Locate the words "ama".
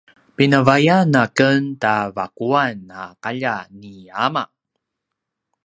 4.27-4.43